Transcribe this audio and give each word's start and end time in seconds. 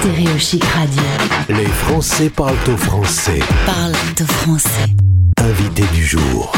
Stéréo 0.00 0.38
Chic 0.38 0.64
Radio. 0.64 1.02
Les 1.50 1.66
Français 1.66 2.30
parlent 2.30 2.56
au 2.72 2.76
français. 2.78 3.40
Parle 3.66 3.92
de 4.16 4.24
français. 4.24 4.86
Invité 5.36 5.82
du 5.92 6.06
jour. 6.06 6.50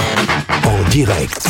En 0.64 0.88
direct. 0.90 1.48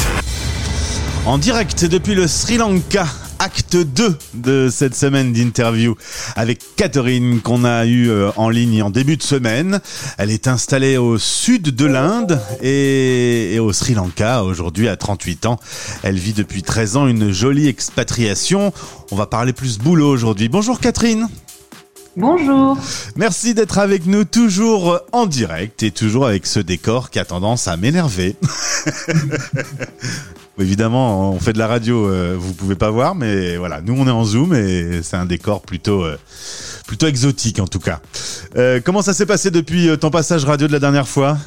En 1.27 1.37
direct 1.37 1.85
depuis 1.85 2.15
le 2.15 2.27
Sri 2.29 2.57
Lanka, 2.57 3.05
acte 3.39 3.77
2 3.77 4.17
de 4.33 4.69
cette 4.71 4.95
semaine 4.95 5.35
d'interview 5.35 5.95
avec 6.35 6.61
Catherine 6.77 7.43
qu'on 7.43 7.63
a 7.67 7.85
eu 7.85 8.09
euh, 8.09 8.31
en 8.37 8.49
ligne 8.49 8.83
en 8.83 8.89
début 8.89 9.19
de 9.19 9.23
semaine. 9.23 9.79
Elle 10.17 10.31
est 10.31 10.49
installée 10.49 10.97
au 10.97 11.19
sud 11.19 11.75
de 11.75 11.85
l'Inde 11.85 12.41
et, 12.63 13.53
et 13.55 13.59
au 13.59 13.75
Sri 13.75 13.93
Lanka 13.93 14.45
aujourd'hui 14.45 14.89
à 14.89 14.97
38 14.97 15.45
ans. 15.45 15.61
Elle 16.03 16.17
vit 16.17 16.33
depuis 16.33 16.63
13 16.63 16.97
ans 16.97 17.07
une 17.07 17.33
jolie 17.33 17.69
expatriation. 17.69 18.73
On 19.11 19.17
va 19.17 19.27
parler 19.27 19.53
plus 19.53 19.77
boulot 19.77 20.09
aujourd'hui. 20.09 20.49
Bonjour 20.49 20.81
Catherine. 20.81 21.29
Bonjour. 22.17 22.77
Merci 23.17 23.55
d'être 23.55 23.79
avec 23.79 24.05
nous 24.07 24.25
toujours 24.25 25.01
en 25.13 25.25
direct 25.27 25.83
et 25.83 25.91
toujours 25.91 26.27
avec 26.27 26.47
ce 26.47 26.61
décor 26.61 27.09
qui 27.11 27.19
a 27.19 27.25
tendance 27.25 27.69
à 27.69 27.77
m'énerver. 27.79 28.37
Évidemment, 30.59 31.31
on 31.33 31.39
fait 31.41 31.55
de 31.55 31.59
la 31.59 31.67
radio, 31.67 32.07
euh, 32.07 32.37
vous 32.39 32.53
pouvez 32.53 32.75
pas 32.75 32.91
voir, 32.91 33.15
mais 33.15 33.57
voilà, 33.57 33.81
nous 33.81 33.95
on 33.99 34.07
est 34.07 34.11
en 34.11 34.25
zoom 34.25 34.53
et 34.55 35.01
c'est 35.03 35.17
un 35.17 35.25
décor 35.25 35.63
plutôt 35.63 36.05
euh, 36.05 36.19
plutôt 36.87 37.07
exotique 37.07 37.59
en 37.59 37.67
tout 37.67 37.79
cas. 37.79 38.01
Euh, 38.57 38.79
comment 38.85 39.01
ça 39.01 39.15
s'est 39.15 39.25
passé 39.27 39.51
depuis 39.51 39.89
ton 39.99 40.11
passage 40.11 40.45
radio 40.45 40.67
de 40.67 40.73
la 40.73 40.79
dernière 40.79 41.09
fois? 41.09 41.39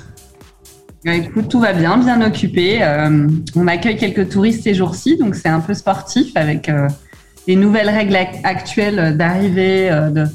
Euh, 1.07 1.11
Écoute, 1.11 1.47
tout 1.47 1.59
va 1.59 1.73
bien, 1.73 1.97
bien 1.99 2.19
occupé. 2.25 2.79
Euh, 2.81 3.27
on 3.55 3.67
accueille 3.67 3.97
quelques 3.97 4.29
touristes 4.29 4.63
ces 4.63 4.73
jours-ci, 4.73 5.17
donc 5.17 5.35
c'est 5.35 5.49
un 5.49 5.59
peu 5.59 5.75
sportif 5.75 6.31
avec 6.35 6.67
euh, 6.67 6.87
les 7.45 7.55
nouvelles 7.55 7.89
règles 7.89 8.15
ac- 8.15 8.41
actuelles 8.43 9.15
d'arrivée, 9.15 9.89
de, 10.11 10.25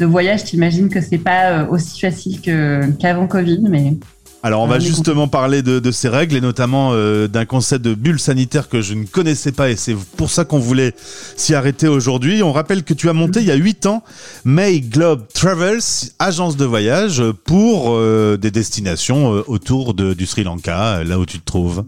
de 0.00 0.06
voyage. 0.06 0.44
T'imagines 0.44 0.88
que 0.88 1.00
c'est 1.00 1.18
pas 1.18 1.50
euh, 1.62 1.66
aussi 1.68 2.00
facile 2.00 2.40
qu'avant 2.40 3.26
Covid, 3.26 3.60
mais 3.68 3.94
Alors 4.42 4.62
on 4.62 4.66
va 4.66 4.78
justement 4.78 5.26
parler 5.28 5.62
de, 5.62 5.78
de 5.80 5.90
ces 5.90 6.08
règles 6.08 6.36
et 6.36 6.40
notamment 6.40 6.90
euh, 6.92 7.26
d'un 7.28 7.44
concept 7.46 7.84
de 7.84 7.94
bulle 7.94 8.20
sanitaire 8.20 8.68
que 8.68 8.80
je 8.82 8.94
ne 8.94 9.04
connaissais 9.04 9.50
pas 9.52 9.70
et 9.70 9.76
c'est 9.76 9.96
pour 10.16 10.30
ça 10.30 10.44
qu'on 10.44 10.58
voulait 10.60 10.92
s'y 11.36 11.54
arrêter 11.54 11.88
aujourd'hui. 11.88 12.42
On 12.42 12.52
rappelle 12.52 12.84
que 12.84 12.94
tu 12.94 13.08
as 13.08 13.12
monté 13.12 13.40
il 13.40 13.46
y 13.46 13.50
a 13.50 13.54
8 13.56 13.86
ans 13.86 14.04
May 14.44 14.80
Globe 14.80 15.24
Travels, 15.34 15.80
agence 16.18 16.56
de 16.56 16.64
voyage 16.64 17.22
pour 17.44 17.90
euh, 17.94 18.36
des 18.36 18.50
destinations 18.50 19.42
autour 19.48 19.94
de- 19.94 20.14
du 20.14 20.26
Sri 20.26 20.44
Lanka, 20.44 21.02
là 21.04 21.18
où 21.18 21.26
tu 21.26 21.38
te 21.40 21.44
trouves. 21.44 21.84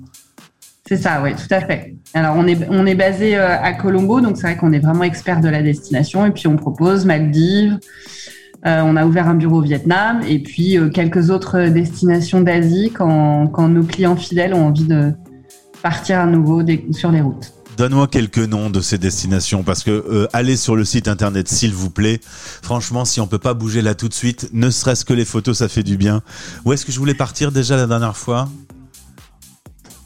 C'est 0.89 0.97
ça, 0.97 1.20
oui, 1.22 1.33
tout 1.34 1.55
à 1.55 1.61
fait. 1.61 1.97
Alors 2.14 2.36
on 2.36 2.47
est, 2.47 2.94
basé 2.94 3.36
euh, 3.36 3.61
à 3.61 3.75
Colombo, 3.75 4.22
donc 4.22 4.39
c'est 4.39 4.44
vrai 4.44 4.56
qu'on 4.56 4.72
est 4.72 4.78
vraiment 4.78 5.05
expert 5.05 5.42
de 5.42 5.48
la 5.50 5.62
destination 5.62 6.25
et 6.25 6.31
puis 6.31 6.47
on 6.47 6.56
propose 6.56 7.05
Maldives. 7.05 7.78
Euh, 8.64 8.81
on 8.83 8.97
a 8.97 9.05
ouvert 9.05 9.28
un 9.28 9.34
bureau 9.34 9.59
au 9.59 9.61
Vietnam 9.62 10.22
et 10.27 10.42
puis 10.42 10.78
euh, 10.78 10.89
quelques 10.89 11.28
autres 11.28 11.69
destinations 11.69 12.41
d'Asie 12.41 12.91
quand, 12.91 13.69
nos 13.69 13.83
clients 13.83 14.16
fidèles 14.16 14.55
ont 14.55 14.69
envie 14.69 14.84
de 14.84 15.12
partir 15.83 16.20
à 16.20 16.27
nouveau 16.27 16.62
sur 16.92 17.12
les 17.12 17.20
routes. 17.20 17.53
Donne-moi 17.77 18.09
quelques 18.09 18.39
noms 18.39 18.70
de 18.70 18.81
ces 18.81 18.97
destinations 18.97 19.62
parce 19.62 19.84
que 19.84 20.27
allez 20.33 20.56
sur 20.56 20.75
le 20.75 20.86
site 20.86 21.06
internet 21.06 21.48
s'il 21.48 21.75
vous 21.75 21.91
plaît. 21.91 22.19
Franchement, 22.22 23.05
si 23.05 23.20
on 23.20 23.27
peut 23.27 23.39
pas 23.39 23.53
bouger 23.53 23.83
là 23.83 23.94
tout 23.94 24.09
de 24.09 24.14
suite, 24.14 24.48
ne 24.55 24.70
serait-ce 24.70 25.05
que 25.05 25.12
les 25.12 25.27
photos, 25.27 25.59
ça 25.59 25.69
fait 25.69 25.83
du 25.83 25.98
bien. 25.98 26.22
Où 26.64 26.72
est-ce 26.72 26.86
que 26.86 26.92
je 26.92 26.98
voulais 26.98 27.14
partir 27.14 27.53
déjà 27.53 27.77
la 27.77 27.86
dernière 27.86 28.16
fois? 28.16 28.48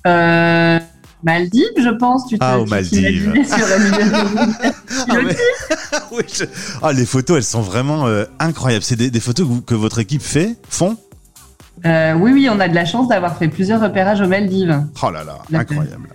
Euh, 0.06 0.78
Maldives, 1.24 1.62
je 1.78 1.90
pense. 1.90 2.26
Tu 2.26 2.36
Ah, 2.40 2.58
aux 2.58 2.66
Maldives. 2.66 3.32
sur 3.46 3.56
Ah, 5.08 5.14
mais- 5.24 5.36
Oui, 6.12 6.22
je- 6.32 6.44
Ah, 6.82 6.92
les 6.92 7.06
photos, 7.06 7.36
elles 7.38 7.44
sont 7.44 7.60
vraiment 7.62 8.06
euh, 8.06 8.24
incroyables. 8.40 8.82
C'est 8.84 8.96
des, 8.96 9.10
des 9.10 9.20
photos 9.20 9.46
que, 9.46 9.52
vous- 9.52 9.62
que 9.62 9.74
votre 9.74 9.98
équipe 10.00 10.22
fait, 10.22 10.56
font 10.68 10.96
Euh, 11.86 12.14
oui, 12.14 12.32
oui, 12.32 12.48
on 12.50 12.58
a 12.60 12.68
de 12.68 12.74
la 12.74 12.84
chance 12.84 13.08
d'avoir 13.08 13.36
fait 13.38 13.48
plusieurs 13.48 13.80
repérages 13.80 14.20
aux 14.20 14.26
Maldives. 14.28 14.82
Oh 15.02 15.10
là 15.10 15.24
là, 15.24 15.38
La- 15.50 15.60
incroyable. 15.60 16.08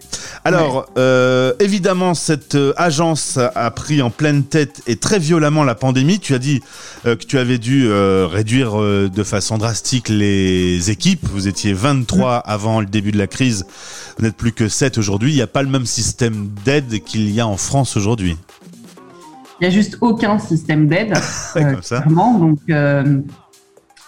Alors, 0.46 0.86
euh, 0.98 1.37
évidemment, 1.60 2.14
cette 2.14 2.56
euh, 2.56 2.74
agence 2.78 3.38
a 3.38 3.72
pris 3.72 4.02
en 4.02 4.10
pleine 4.10 4.44
tête 4.44 4.82
et 4.88 4.96
très 4.96 5.20
violemment 5.20 5.64
la 5.64 5.76
pandémie. 5.76 6.20
Tu 6.20 6.34
as 6.34 6.40
dit 6.40 6.62
euh, 7.06 7.16
que 7.16 7.24
tu 7.24 7.38
avais 7.38 7.58
dû 7.58 7.88
euh, 7.88 8.28
réduire 8.28 8.78
de 8.78 9.24
façon 9.24 9.58
drastique 9.58 10.10
les 10.10 10.90
équipes. 10.92 11.28
Vous 11.32 11.48
étiez 11.48 11.74
23 11.74 12.38
avant 12.38 12.80
le 12.80 12.86
début 12.86 13.12
de 13.12 13.18
la 13.18 13.28
crise. 13.28 13.66
Vous 14.18 14.26
n'êtes 14.26 14.38
plus 14.38 14.52
que 14.52 14.68
7 14.68 14.98
aujourd'hui. 14.98 15.32
Il 15.32 15.36
n'y 15.36 15.42
a 15.42 15.48
pas 15.48 15.64
le 15.64 15.70
même 15.70 15.86
système 15.86 16.50
d'aide 16.66 17.04
qu'il 17.04 17.30
y 17.32 17.40
a 17.40 17.48
en 17.48 17.58
France 17.58 17.98
aujourd'hui. 17.98 18.38
Il 19.60 19.68
n'y 19.68 19.68
a 19.68 19.76
juste 19.76 19.98
aucun 20.02 20.38
système 20.40 20.88
d'aide. 20.88 21.14
Comme 21.54 21.82
ça. 21.82 22.02
Donc, 22.02 22.60
euh, 22.70 23.22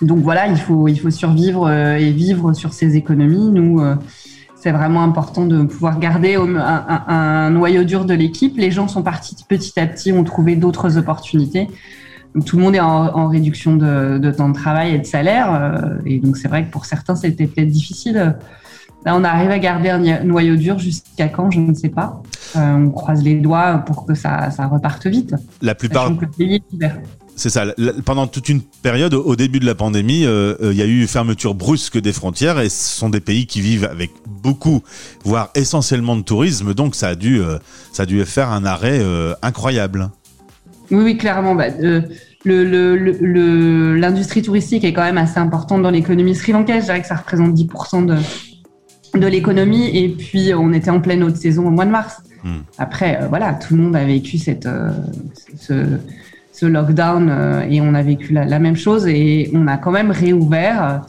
donc 0.01 0.19
voilà, 0.19 0.47
il 0.47 0.57
faut, 0.57 0.87
il 0.87 0.99
faut 0.99 1.09
survivre 1.09 1.69
et 1.71 2.11
vivre 2.11 2.53
sur 2.53 2.73
ses 2.73 2.95
économies. 2.95 3.51
Nous, 3.51 3.81
euh, 3.81 3.95
c'est 4.61 4.71
vraiment 4.71 5.03
important 5.03 5.45
de 5.45 5.63
pouvoir 5.63 5.99
garder 5.99 6.35
un, 6.35 6.55
un- 6.55 7.03
un 7.07 7.49
noyau 7.49 7.83
dur 7.83 8.05
de 8.05 8.13
l'équipe. 8.13 8.57
Les 8.57 8.71
gens 8.71 8.87
sont 8.87 9.03
partis 9.03 9.35
petit 9.47 9.79
à 9.79 9.87
petit, 9.87 10.11
ont 10.11 10.23
trouvé 10.23 10.55
d'autres 10.55 10.97
opportunités. 10.97 11.67
Donc, 12.35 12.45
tout 12.45 12.57
le 12.57 12.63
monde 12.63 12.75
est 12.75 12.79
en, 12.79 13.15
en 13.15 13.27
réduction 13.27 13.75
de, 13.75 14.17
de 14.19 14.31
temps 14.31 14.49
de 14.49 14.53
travail 14.53 14.93
et 14.95 14.99
de 14.99 15.05
salaire. 15.05 15.53
euh, 15.53 15.97
et 16.05 16.19
donc, 16.19 16.37
c'est 16.37 16.47
vrai 16.47 16.65
que 16.65 16.71
pour 16.71 16.85
certains, 16.85 17.15
c'était 17.15 17.47
peut-être 17.47 17.69
difficile. 17.69 18.35
Là, 19.05 19.15
on 19.15 19.23
arrive 19.23 19.49
à 19.49 19.59
garder 19.59 19.89
un 19.89 20.23
noyau 20.25 20.57
dur 20.57 20.77
jusqu'à 20.77 21.29
quand, 21.29 21.49
je 21.51 21.61
ne 21.61 21.73
sais 21.73 21.87
pas. 21.89 22.21
Euh, 22.57 22.73
on 22.75 22.89
croise 22.89 23.23
les 23.23 23.35
doigts 23.35 23.77
pour 23.85 24.05
que 24.05 24.13
ça, 24.13 24.51
ça 24.51 24.67
reparte 24.67 25.07
vite. 25.07 25.35
La 25.61 25.73
plupart, 25.73 26.07
C'est 27.39 27.49
ça. 27.49 27.63
Pendant 28.03 28.27
toute 28.27 28.49
une 28.49 28.61
période, 28.61 29.13
au 29.13 29.37
début 29.37 29.61
de 29.61 29.65
la 29.65 29.73
pandémie, 29.73 30.25
euh, 30.25 30.55
euh, 30.61 30.73
il 30.73 30.77
y 30.77 30.81
a 30.81 30.85
eu 30.85 31.07
fermeture 31.07 31.55
brusque 31.55 31.97
des 31.97 32.11
frontières 32.11 32.59
et 32.59 32.67
ce 32.67 32.97
sont 32.99 33.07
des 33.07 33.21
pays 33.21 33.47
qui 33.47 33.61
vivent 33.61 33.85
avec 33.85 34.11
beaucoup, 34.27 34.83
voire 35.23 35.49
essentiellement 35.55 36.17
de 36.17 36.21
tourisme. 36.21 36.73
Donc 36.73 36.95
ça 36.95 37.07
a 37.07 37.15
dû, 37.15 37.39
euh, 37.39 37.57
ça 37.93 38.03
a 38.03 38.05
dû 38.05 38.25
faire 38.25 38.49
un 38.49 38.65
arrêt 38.65 38.99
euh, 38.99 39.35
incroyable. 39.41 40.09
Oui, 40.91 41.01
oui, 41.01 41.17
clairement. 41.17 41.55
Bah, 41.55 41.67
L'industrie 42.43 44.41
touristique 44.41 44.83
est 44.83 44.91
quand 44.91 45.03
même 45.03 45.17
assez 45.17 45.39
importante 45.39 45.81
dans 45.81 45.91
l'économie 45.91 46.35
sri-lankaise. 46.35 46.81
Je 46.81 46.87
dirais 46.87 47.01
que 47.01 47.07
ça 47.07 47.15
représente 47.15 47.53
10% 47.53 48.05
de, 48.05 48.17
de 49.17 49.27
l'économie. 49.27 49.87
Et 49.97 50.09
puis, 50.09 50.53
on 50.53 50.73
était 50.73 50.91
en 50.91 50.99
pleine 50.99 51.23
haute 51.23 51.37
saison 51.37 51.67
au 51.67 51.71
mois 51.71 51.85
de 51.85 51.91
mars. 51.91 52.21
Hmm. 52.43 52.63
Après, 52.77 53.25
voilà, 53.29 53.53
tout 53.53 53.77
le 53.77 53.83
monde 53.83 53.95
a 53.95 54.03
vécu 54.03 54.37
cette, 54.37 54.67
ce, 55.57 55.85
ce 56.59 56.65
lockdown 56.65 57.29
euh, 57.29 57.61
et 57.69 57.79
on 57.79 57.93
a 57.93 58.01
vécu 58.01 58.33
la, 58.33 58.59
même 58.59 58.75
chose. 58.75 59.07
Et 59.07 59.49
on 59.53 59.67
a 59.67 59.77
quand 59.77 59.91
même 59.91 60.11
réouvert. 60.11 61.01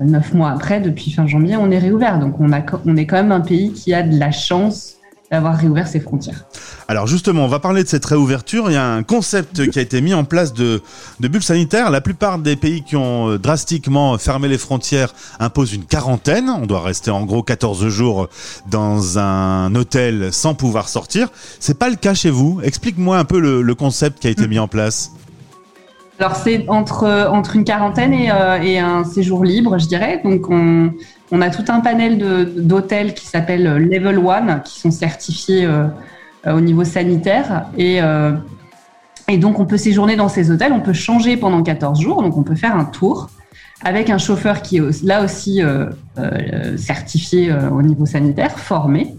euh, 0.00 0.04
Neuf 0.04 0.32
mois 0.34 0.50
après, 0.50 0.80
depuis 0.80 1.12
fin 1.12 1.26
janvier, 1.26 1.56
on 1.56 1.70
est 1.70 1.78
réouvert. 1.78 2.18
Donc, 2.18 2.40
on, 2.40 2.50
on 2.86 2.96
est 2.96 3.06
quand 3.06 3.16
même 3.16 3.32
un 3.32 3.40
pays 3.40 3.72
qui 3.72 3.94
a 3.94 4.02
de 4.02 4.18
la 4.18 4.30
chance 4.32 4.96
d'avoir 5.32 5.56
réouvert 5.56 5.88
ses 5.88 5.98
frontières. 5.98 6.44
Alors 6.88 7.06
justement, 7.06 7.46
on 7.46 7.48
va 7.48 7.58
parler 7.58 7.82
de 7.82 7.88
cette 7.88 8.04
réouverture. 8.04 8.70
Il 8.70 8.74
y 8.74 8.76
a 8.76 8.86
un 8.86 9.02
concept 9.02 9.70
qui 9.70 9.78
a 9.78 9.82
été 9.82 10.02
mis 10.02 10.12
en 10.12 10.24
place 10.24 10.52
de, 10.52 10.82
de 11.20 11.28
bulle 11.28 11.42
sanitaire. 11.42 11.90
La 11.90 12.02
plupart 12.02 12.38
des 12.38 12.54
pays 12.54 12.82
qui 12.82 12.96
ont 12.96 13.30
euh, 13.30 13.38
drastiquement 13.38 14.18
fermé 14.18 14.46
les 14.46 14.58
frontières 14.58 15.14
imposent 15.40 15.72
une 15.72 15.86
quarantaine. 15.86 16.50
On 16.50 16.66
doit 16.66 16.82
rester 16.82 17.10
en 17.10 17.24
gros 17.24 17.42
14 17.42 17.88
jours 17.88 18.28
dans 18.70 19.18
un 19.18 19.74
hôtel 19.74 20.34
sans 20.34 20.54
pouvoir 20.54 20.90
sortir. 20.90 21.30
C'est 21.60 21.78
pas 21.78 21.88
le 21.88 21.96
cas 21.96 22.12
chez 22.12 22.30
vous. 22.30 22.60
Explique-moi 22.62 23.16
un 23.16 23.24
peu 23.24 23.40
le, 23.40 23.62
le 23.62 23.74
concept 23.74 24.18
qui 24.20 24.26
a 24.26 24.30
été 24.30 24.46
mis 24.46 24.58
en 24.58 24.68
place. 24.68 25.12
Alors 26.22 26.36
c'est 26.36 26.68
entre, 26.68 27.26
entre 27.32 27.56
une 27.56 27.64
quarantaine 27.64 28.14
et, 28.14 28.30
euh, 28.30 28.62
et 28.62 28.78
un 28.78 29.02
séjour 29.02 29.42
libre, 29.42 29.76
je 29.78 29.88
dirais. 29.88 30.20
Donc 30.22 30.48
on, 30.50 31.40
a 31.40 31.50
tout 31.50 31.64
un 31.66 31.80
panel 31.80 32.16
d'hôtels 32.54 33.14
qui 33.14 33.26
s'appellent 33.26 33.78
Level 33.78 34.24
1, 34.24 34.60
qui 34.60 34.78
sont 34.78 34.92
certifiés 34.92 35.64
euh, 35.64 35.88
euh, 36.46 36.56
au 36.56 36.60
niveau 36.60 36.84
sanitaire. 36.84 37.66
Et, 37.76 38.00
euh, 38.00 38.34
et 39.26 39.36
donc 39.36 39.58
on 39.58 39.66
peut 39.66 39.76
séjourner 39.76 40.14
dans 40.14 40.28
ces 40.28 40.52
hôtels, 40.52 40.72
on 40.72 40.78
peut 40.78 40.92
changer 40.92 41.36
pendant 41.36 41.60
14 41.60 42.00
jours, 42.00 42.22
donc 42.22 42.36
on 42.36 42.44
peut 42.44 42.54
faire 42.54 42.76
un 42.76 42.84
tour 42.84 43.28
avec 43.84 44.10
un 44.10 44.18
chauffeur 44.18 44.62
qui 44.62 44.76
est 44.78 45.02
là 45.02 45.24
aussi 45.24 45.62
euh, 45.62 45.86
euh, 46.18 46.76
certifié 46.76 47.50
euh, 47.50 47.68
au 47.70 47.82
niveau 47.82 48.06
sanitaire, 48.06 48.58
formé. 48.58 49.16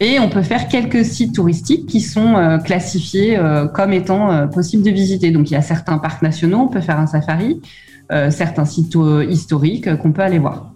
Et 0.00 0.18
on 0.18 0.28
peut 0.28 0.42
faire 0.42 0.68
quelques 0.68 1.04
sites 1.04 1.34
touristiques 1.34 1.86
qui 1.86 2.00
sont 2.00 2.36
euh, 2.36 2.58
classifiés 2.58 3.36
euh, 3.38 3.66
comme 3.66 3.92
étant 3.92 4.32
euh, 4.32 4.46
possibles 4.46 4.82
de 4.82 4.90
visiter. 4.90 5.30
Donc 5.30 5.50
il 5.50 5.54
y 5.54 5.56
a 5.56 5.62
certains 5.62 5.98
parcs 5.98 6.22
nationaux, 6.22 6.58
on 6.58 6.68
peut 6.68 6.80
faire 6.80 6.98
un 6.98 7.06
safari, 7.06 7.60
certains 8.28 8.66
sites 8.66 8.94
historiques 9.30 9.96
qu'on 9.96 10.12
peut 10.12 10.20
aller 10.22 10.38
voir. 10.38 10.72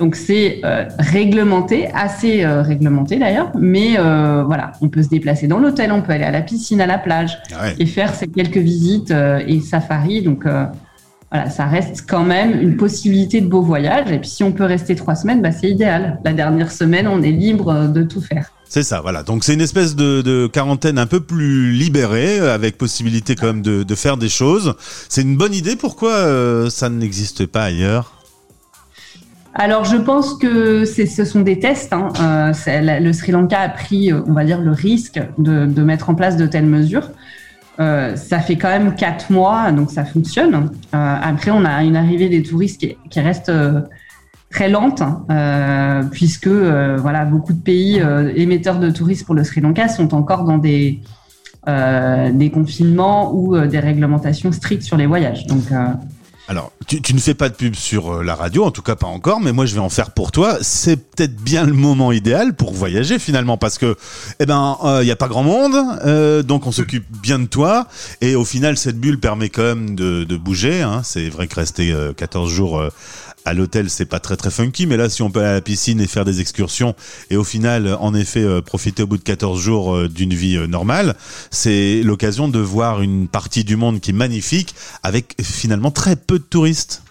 Donc 0.00 0.16
c'est 0.16 0.60
euh, 0.64 0.86
réglementé, 0.98 1.88
assez 1.94 2.44
euh, 2.44 2.62
réglementé 2.62 3.18
d'ailleurs, 3.18 3.52
mais 3.56 3.98
euh, 3.98 4.42
voilà, 4.42 4.72
on 4.80 4.88
peut 4.88 5.02
se 5.02 5.08
déplacer 5.08 5.46
dans 5.46 5.58
l'hôtel, 5.58 5.92
on 5.92 6.02
peut 6.02 6.12
aller 6.12 6.24
à 6.24 6.30
la 6.30 6.40
piscine, 6.40 6.80
à 6.80 6.86
la 6.86 6.98
plage 6.98 7.38
Ouais. 7.62 7.74
et 7.78 7.86
faire 7.86 8.14
ces 8.14 8.26
quelques 8.26 8.56
visites 8.56 9.12
et 9.46 9.60
safari. 9.60 10.22
Donc 10.22 10.44
voilà, 11.32 11.50
ça 11.50 11.64
reste 11.64 12.04
quand 12.06 12.24
même 12.24 12.60
une 12.60 12.76
possibilité 12.76 13.40
de 13.40 13.48
beau 13.48 13.62
voyage. 13.62 14.12
Et 14.12 14.18
puis 14.18 14.28
si 14.28 14.44
on 14.44 14.52
peut 14.52 14.64
rester 14.64 14.94
trois 14.94 15.14
semaines, 15.14 15.40
bah, 15.40 15.50
c'est 15.50 15.70
idéal. 15.70 16.20
La 16.24 16.32
dernière 16.32 16.70
semaine, 16.70 17.08
on 17.08 17.22
est 17.22 17.32
libre 17.32 17.70
euh, 17.70 17.86
de 17.88 18.02
tout 18.02 18.20
faire. 18.20 18.52
C'est 18.68 18.82
ça, 18.82 19.00
voilà. 19.00 19.22
Donc 19.22 19.44
c'est 19.44 19.54
une 19.54 19.60
espèce 19.60 19.96
de, 19.96 20.22
de, 20.22 20.46
quarantaine 20.46 20.98
un 20.98 21.06
peu 21.06 21.20
plus 21.20 21.72
libérée, 21.72 22.38
avec 22.38 22.78
possibilité 22.78 23.34
quand 23.34 23.46
même 23.46 23.62
de, 23.62 23.82
de 23.82 23.94
faire 23.94 24.16
des 24.16 24.28
choses. 24.30 24.74
C'est 25.08 25.22
une 25.22 25.36
bonne 25.36 25.54
idée. 25.54 25.76
Pourquoi 25.76 26.12
euh, 26.12 26.70
ça 26.70 26.88
n'existe 26.88 27.44
pas 27.46 27.64
ailleurs? 27.64 28.22
Alors, 29.54 29.84
je 29.84 29.96
pense 29.96 30.34
que 30.34 30.86
ce 30.86 31.24
sont 31.24 31.40
des 31.40 31.58
tests. 31.58 31.92
Hein. 31.92 32.08
Euh, 32.20 32.52
le 33.00 33.12
Sri 33.12 33.32
Lanka 33.32 33.60
a 33.60 33.68
pris, 33.68 34.10
euh, 34.10 34.22
on 34.26 34.32
va 34.32 34.44
dire, 34.44 34.60
le 34.60 34.70
risque 34.70 35.20
de, 35.36 35.66
de 35.66 35.82
mettre 35.82 36.08
en 36.08 36.14
place 36.14 36.36
de 36.36 36.46
telles 36.46 36.66
mesures. 36.66 37.10
Euh, 37.80 38.16
ça 38.16 38.40
fait 38.40 38.56
quand 38.56 38.68
même 38.68 38.94
quatre 38.94 39.30
mois, 39.30 39.72
donc 39.72 39.90
ça 39.90 40.04
fonctionne. 40.04 40.54
Euh, 40.54 41.16
après, 41.22 41.50
on 41.50 41.64
a 41.64 41.82
une 41.82 41.96
arrivée 41.96 42.28
des 42.28 42.42
touristes 42.42 42.84
qui, 43.10 43.20
reste 43.20 43.48
euh, 43.48 43.80
très 44.50 44.68
lente, 44.68 45.02
euh, 45.30 46.02
puisque 46.10 46.48
voilà, 46.48 47.24
beaucoup 47.24 47.54
de 47.54 47.60
pays 47.60 48.02
émetteurs 48.36 48.78
de 48.78 48.90
touristes 48.90 49.24
pour 49.24 49.34
le 49.34 49.44
Sri 49.44 49.60
Lanka 49.60 49.88
sont 49.88 50.14
encore 50.14 50.44
dans 50.44 50.58
des 50.58 51.00
des 51.64 52.50
confinements 52.50 53.32
ou 53.32 53.56
des 53.56 53.78
réglementations 53.78 54.50
strictes 54.50 54.82
sur 54.82 54.96
les 54.96 55.06
voyages. 55.06 55.46
Donc 55.46 55.62
alors, 56.52 56.70
tu, 56.86 57.14
ne 57.14 57.18
fais 57.18 57.32
pas 57.32 57.48
de 57.48 57.54
pub 57.54 57.74
sur 57.74 58.12
euh, 58.12 58.22
la 58.22 58.34
radio, 58.34 58.66
en 58.66 58.70
tout 58.70 58.82
cas 58.82 58.94
pas 58.94 59.06
encore, 59.06 59.40
mais 59.40 59.52
moi 59.52 59.64
je 59.64 59.72
vais 59.72 59.80
en 59.80 59.88
faire 59.88 60.10
pour 60.10 60.32
toi. 60.32 60.58
C'est 60.60 60.98
peut-être 60.98 61.34
bien 61.34 61.64
le 61.64 61.72
moment 61.72 62.12
idéal 62.12 62.54
pour 62.54 62.74
voyager 62.74 63.18
finalement, 63.18 63.56
parce 63.56 63.78
que, 63.78 63.96
eh 64.38 64.44
ben, 64.44 64.76
il 64.82 64.86
euh, 64.86 65.02
n'y 65.02 65.10
a 65.10 65.16
pas 65.16 65.28
grand 65.28 65.44
monde, 65.44 65.74
euh, 66.04 66.42
donc 66.42 66.66
on 66.66 66.70
s'occupe 66.72 67.06
bien 67.22 67.38
de 67.38 67.46
toi, 67.46 67.86
et 68.20 68.34
au 68.34 68.44
final 68.44 68.76
cette 68.76 69.00
bulle 69.00 69.18
permet 69.18 69.48
quand 69.48 69.62
même 69.62 69.94
de, 69.94 70.36
bouger. 70.36 70.82
Hein. 70.82 71.00
C'est 71.04 71.30
vrai 71.30 71.46
que 71.46 71.54
rester 71.54 71.96
14 72.18 72.50
jours 72.50 72.82
à 73.44 73.54
l'hôtel, 73.54 73.90
c'est 73.90 74.06
pas 74.06 74.20
très 74.20 74.36
très 74.36 74.50
funky, 74.50 74.86
mais 74.86 74.96
là, 74.96 75.08
si 75.08 75.22
on 75.22 75.30
peut 75.30 75.40
aller 75.40 75.48
à 75.48 75.54
la 75.54 75.60
piscine 75.60 76.00
et 76.00 76.06
faire 76.06 76.24
des 76.24 76.40
excursions 76.40 76.94
et 77.30 77.36
au 77.36 77.44
final, 77.44 77.96
en 78.00 78.14
effet, 78.14 78.42
euh, 78.42 78.60
profiter 78.60 79.02
au 79.02 79.06
bout 79.06 79.18
de 79.18 79.22
14 79.22 79.60
jours 79.60 79.94
euh, 79.94 80.08
d'une 80.08 80.34
vie 80.34 80.56
euh, 80.56 80.66
normale, 80.66 81.16
c'est 81.50 82.02
l'occasion 82.02 82.48
de 82.48 82.58
voir 82.58 83.02
une 83.02 83.28
partie 83.28 83.64
du 83.64 83.76
monde 83.76 84.00
qui 84.00 84.10
est 84.10 84.14
magnifique 84.14 84.74
avec 85.02 85.34
finalement 85.42 85.90
très 85.90 86.16
peu 86.16 86.38
de 86.38 86.41
touristes. 86.50 87.02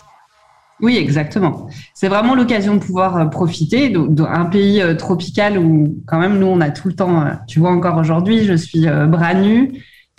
Oui, 0.81 0.97
exactement. 0.97 1.67
C'est 1.93 2.07
vraiment 2.07 2.33
l'occasion 2.33 2.73
de 2.75 2.79
pouvoir 2.79 3.29
profiter 3.29 3.89
d'un 3.89 4.45
pays 4.45 4.83
tropical 4.97 5.59
où 5.59 5.95
quand 6.07 6.19
même 6.19 6.39
nous 6.39 6.47
on 6.47 6.59
a 6.59 6.71
tout 6.71 6.87
le 6.87 6.95
temps. 6.95 7.23
Tu 7.47 7.59
vois 7.59 7.69
encore 7.69 7.97
aujourd'hui, 7.97 8.45
je 8.45 8.55
suis 8.55 8.87
bras 9.07 9.35
nus 9.35 9.71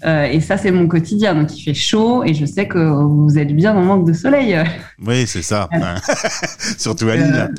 euh, 0.05 0.25
et 0.25 0.41
ça, 0.41 0.57
c'est 0.57 0.71
mon 0.71 0.89
quotidien. 0.89 1.35
Donc, 1.35 1.57
il 1.57 1.63
fait 1.63 1.75
chaud 1.75 2.25
et 2.25 2.35
je 2.35 2.45
sais 2.45 2.67
que 2.67 2.79
vous 2.79 3.39
êtes 3.39 3.55
bien 3.55 3.77
en 3.77 3.83
manque 3.83 4.07
de 4.07 4.13
soleil. 4.13 4.59
Oui, 4.99 5.27
c'est 5.27 5.43
ça. 5.43 5.69
Surtout 6.79 7.09
à 7.09 7.17
Lille. 7.17 7.51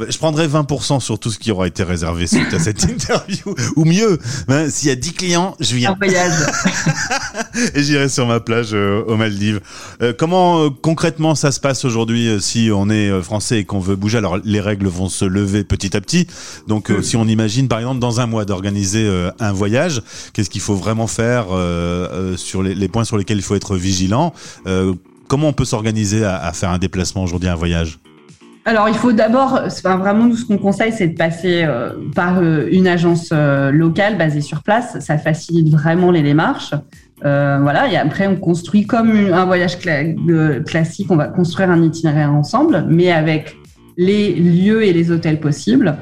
Euh, 0.00 0.06
je 0.08 0.18
prendrais 0.18 0.46
20% 0.46 1.00
sur 1.00 1.18
tout 1.18 1.30
ce 1.30 1.38
qui 1.38 1.50
aura 1.50 1.66
été 1.66 1.82
réservé 1.82 2.26
suite 2.26 2.52
à 2.52 2.58
cette 2.58 2.82
interview. 2.90 3.54
Ou 3.76 3.84
mieux, 3.84 4.18
hein, 4.48 4.68
s'il 4.70 4.88
y 4.88 4.92
a 4.92 4.96
10 4.96 5.12
clients, 5.12 5.56
je 5.60 5.74
viens. 5.76 5.92
Un 5.92 5.96
voyage. 5.96 6.32
Et 7.74 7.82
j'irai 7.82 8.08
sur 8.08 8.26
ma 8.26 8.40
plage 8.40 8.70
euh, 8.72 9.04
aux 9.06 9.16
Maldives. 9.16 9.60
Euh, 10.02 10.12
comment 10.16 10.64
euh, 10.64 10.70
concrètement 10.70 11.34
ça 11.34 11.52
se 11.52 11.60
passe 11.60 11.84
aujourd'hui 11.84 12.28
si 12.40 12.70
on 12.72 12.90
est 12.90 13.22
français 13.22 13.60
et 13.60 13.64
qu'on 13.64 13.78
veut 13.78 13.96
bouger? 13.96 14.18
Alors 14.18 14.38
les 14.44 14.60
règles 14.60 14.86
vont 14.86 15.08
se 15.08 15.24
lever 15.24 15.64
petit 15.64 15.96
à 15.96 16.00
petit. 16.00 16.26
Donc 16.66 16.92
si 17.02 17.16
on 17.16 17.26
imagine 17.26 17.68
par 17.68 17.78
exemple 17.78 18.00
dans 18.00 18.20
un 18.20 18.26
mois 18.26 18.44
d'organiser 18.44 19.08
un 19.38 19.52
voyage, 19.52 20.02
qu'est-ce 20.32 20.50
qu'il 20.50 20.60
faut 20.60 20.74
vraiment 20.74 21.06
faire 21.06 21.46
sur 22.36 22.62
les, 22.62 22.74
les, 22.74 22.88
points 22.88 23.04
sur 23.04 23.16
lesquels 23.16 23.38
il 23.38 23.42
faut 23.42 23.54
être 23.54 23.76
vigilant? 23.76 24.32
Comment 25.28 25.48
on 25.48 25.52
peut 25.52 25.64
s'organiser 25.64 26.24
à, 26.24 26.36
à 26.36 26.52
faire 26.52 26.70
un 26.70 26.78
déplacement 26.78 27.22
aujourd'hui, 27.22 27.48
un 27.48 27.54
voyage? 27.54 27.98
Alors, 28.66 28.88
il 28.88 28.94
faut 28.94 29.12
d'abord, 29.12 29.60
enfin, 29.66 29.96
vraiment, 29.98 30.24
nous, 30.24 30.36
ce 30.36 30.46
qu'on 30.46 30.56
conseille, 30.56 30.92
c'est 30.92 31.08
de 31.08 31.16
passer 31.16 31.64
euh, 31.64 31.90
par 32.14 32.38
euh, 32.38 32.66
une 32.72 32.86
agence 32.86 33.28
euh, 33.30 33.70
locale 33.70 34.16
basée 34.16 34.40
sur 34.40 34.62
place. 34.62 34.98
Ça 35.00 35.18
facilite 35.18 35.68
vraiment 35.68 36.10
les 36.10 36.22
démarches. 36.22 36.74
voilà, 37.20 37.92
et 37.92 37.96
après, 37.96 38.26
on 38.26 38.36
construit 38.36 38.86
comme 38.86 39.10
un 39.10 39.44
voyage 39.44 39.78
classique. 39.78 41.10
On 41.10 41.16
va 41.16 41.28
construire 41.28 41.70
un 41.70 41.82
itinéraire 41.82 42.32
ensemble, 42.32 42.86
mais 42.88 43.12
avec 43.12 43.56
les 43.98 44.34
lieux 44.34 44.82
et 44.82 44.92
les 44.92 45.10
hôtels 45.10 45.40
possibles. 45.40 45.96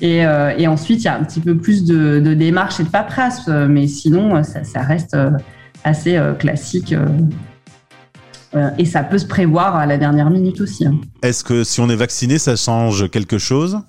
Et, 0.00 0.18
et 0.58 0.66
ensuite, 0.68 1.00
il 1.00 1.04
y 1.04 1.08
a 1.08 1.16
un 1.16 1.24
petit 1.24 1.40
peu 1.40 1.56
plus 1.56 1.84
de, 1.84 2.20
de 2.20 2.34
démarches 2.34 2.80
et 2.80 2.84
de 2.84 2.88
paperasse, 2.88 3.48
mais 3.48 3.86
sinon, 3.86 4.42
ça, 4.44 4.62
ça 4.64 4.82
reste 4.82 5.16
assez 5.84 6.18
classique 6.38 6.94
euh, 8.54 8.70
et 8.78 8.84
ça 8.84 9.02
peut 9.02 9.18
se 9.18 9.26
prévoir 9.26 9.76
à 9.76 9.86
la 9.86 9.96
dernière 9.96 10.30
minute 10.30 10.60
aussi. 10.60 10.86
Hein. 10.86 10.96
Est-ce 11.22 11.44
que 11.44 11.64
si 11.64 11.80
on 11.80 11.88
est 11.88 11.96
vacciné, 11.96 12.38
ça 12.38 12.56
change 12.56 13.08
quelque 13.10 13.38
chose? 13.38 13.80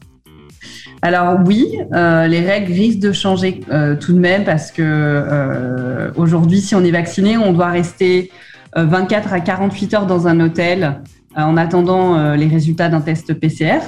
Alors 1.01 1.39
oui, 1.45 1.79
euh, 1.93 2.27
les 2.27 2.41
règles 2.41 2.71
risquent 2.73 2.99
de 2.99 3.11
changer 3.11 3.61
euh, 3.71 3.95
tout 3.95 4.13
de 4.13 4.19
même 4.19 4.43
parce 4.43 4.71
que 4.71 4.83
euh, 4.83 6.11
aujourd'hui, 6.15 6.61
si 6.61 6.75
on 6.75 6.83
est 6.83 6.91
vacciné, 6.91 7.37
on 7.37 7.53
doit 7.53 7.69
rester 7.69 8.31
24 8.75 9.33
à 9.33 9.39
48 9.41 9.93
heures 9.95 10.05
dans 10.05 10.27
un 10.27 10.39
hôtel 10.39 11.01
en 11.35 11.57
attendant 11.57 12.15
euh, 12.15 12.35
les 12.35 12.47
résultats 12.47 12.89
d'un 12.89 13.01
test 13.01 13.33
PCR. 13.33 13.79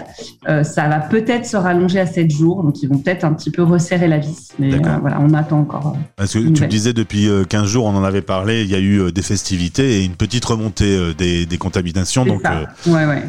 Euh, 0.47 0.63
ça 0.63 0.87
va 0.87 0.99
peut-être 0.99 1.45
se 1.45 1.57
rallonger 1.57 1.99
à 1.99 2.05
7 2.05 2.31
jours, 2.31 2.63
donc 2.63 2.81
ils 2.81 2.89
vont 2.89 2.97
peut-être 2.97 3.23
un 3.23 3.33
petit 3.33 3.51
peu 3.51 3.63
resserrer 3.63 4.07
la 4.07 4.17
vis. 4.17 4.49
Mais 4.59 4.71
voilà, 5.01 5.19
on 5.19 5.33
attend 5.33 5.59
encore. 5.59 5.97
Parce 6.15 6.33
que 6.33 6.39
tu 6.49 6.61
le 6.61 6.67
disais, 6.67 6.93
depuis 6.93 7.29
15 7.49 7.67
jours, 7.67 7.85
on 7.85 7.95
en 7.95 8.03
avait 8.03 8.21
parlé, 8.21 8.63
il 8.63 8.69
y 8.69 8.75
a 8.75 8.79
eu 8.79 9.11
des 9.11 9.21
festivités 9.21 9.99
et 9.99 10.05
une 10.05 10.15
petite 10.15 10.45
remontée 10.45 11.13
des, 11.17 11.45
des 11.45 11.57
contaminations. 11.57 12.25
Donc, 12.25 12.43
ouais, 12.87 13.05
ouais. 13.05 13.23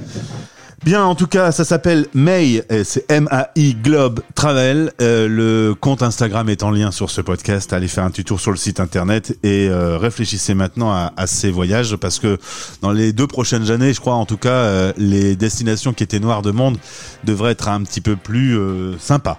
Bien, 0.85 1.03
en 1.03 1.15
tout 1.15 1.27
cas, 1.27 1.51
ça 1.51 1.65
s'appelle 1.65 2.09
May, 2.13 2.63
c'est 2.85 3.11
M-A-I 3.11 3.75
Globe 3.75 4.21
Travel. 4.35 4.93
Euh, 5.01 5.27
le 5.29 5.75
compte 5.75 6.03
Instagram 6.03 6.51
est 6.51 6.63
en 6.63 6.71
lien 6.71 6.91
sur 6.91 7.09
ce 7.09 7.23
podcast. 7.23 7.73
Allez 7.73 7.89
faire 7.89 8.05
un 8.05 8.11
petit 8.11 8.25
tour 8.25 8.39
sur 8.39 8.51
le 8.51 8.59
site 8.59 8.81
internet 8.81 9.35
et 9.43 9.69
euh, 9.71 9.97
réfléchissez 9.97 10.53
maintenant 10.53 10.93
à, 10.93 11.15
à, 11.17 11.27
ces 11.27 11.51
voyages 11.51 11.97
parce 11.97 12.19
que 12.19 12.39
dans 12.83 12.93
les 12.93 13.15
deux 13.15 13.27
prochaines 13.27 13.71
années, 13.71 13.95
je 13.95 14.01
crois 14.01 14.13
en 14.13 14.27
tout 14.27 14.37
cas, 14.37 14.51
euh, 14.51 14.93
les 14.99 15.37
destinations 15.37 15.95
qui 15.95 16.05
étaient 16.05 16.21
noires 16.21 16.43
de 16.43 16.51
monde 16.51 16.77
devraient 17.25 17.53
être 17.53 17.69
un 17.69 17.83
petit 17.83 18.03
peu 18.03 18.17
plus 18.17 18.59
sympas. 18.99 19.39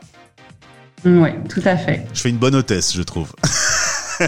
Oui, 1.05 1.29
tout 1.47 1.61
à 1.65 1.77
fait. 1.77 2.07
Je 2.11 2.21
fais 2.21 2.29
une 2.29 2.37
bonne 2.37 2.55
hôtesse, 2.55 2.95
je 2.95 3.03
trouve. 3.03 3.31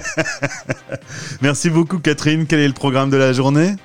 Merci 1.41 1.71
beaucoup, 1.71 1.97
Catherine. 1.97 2.45
Quel 2.45 2.59
est 2.59 2.67
le 2.67 2.73
programme 2.73 3.09
de 3.09 3.17
la 3.17 3.33
journée? 3.33 3.75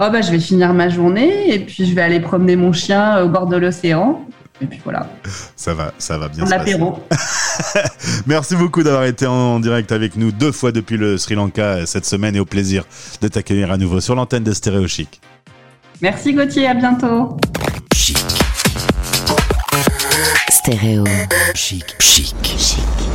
Oh 0.00 0.08
bah, 0.10 0.20
je 0.20 0.30
vais 0.30 0.40
finir 0.40 0.72
ma 0.74 0.88
journée 0.88 1.54
et 1.54 1.58
puis 1.60 1.86
je 1.86 1.94
vais 1.94 2.02
aller 2.02 2.20
promener 2.20 2.56
mon 2.56 2.72
chien 2.72 3.22
au 3.22 3.28
bord 3.28 3.46
de 3.46 3.56
l'océan. 3.56 4.26
Et 4.60 4.66
puis 4.66 4.80
voilà. 4.84 5.08
Ça 5.56 5.74
va, 5.74 5.92
ça 5.98 6.18
va 6.18 6.28
bien. 6.28 6.44
L'apéro. 6.44 7.00
Merci 8.26 8.54
beaucoup 8.54 8.82
d'avoir 8.82 9.04
été 9.04 9.26
en 9.26 9.58
direct 9.58 9.90
avec 9.90 10.16
nous 10.16 10.30
deux 10.30 10.52
fois 10.52 10.70
depuis 10.70 10.96
le 10.96 11.18
Sri 11.18 11.34
Lanka 11.34 11.84
cette 11.86 12.06
semaine 12.06 12.36
et 12.36 12.40
au 12.40 12.44
plaisir 12.44 12.84
de 13.20 13.28
t'accueillir 13.28 13.72
à 13.72 13.76
nouveau 13.76 14.00
sur 14.00 14.14
l'antenne 14.14 14.44
de 14.44 14.52
Stéréo 14.52 14.86
Chic. 14.86 15.20
Merci 16.00 16.32
Gauthier, 16.32 16.68
à 16.68 16.74
bientôt. 16.74 17.36
Chic. 17.94 18.18
Stéréo. 20.50 21.04
Chic. 21.54 21.96
Chic. 21.98 22.36
Chic. 22.44 23.11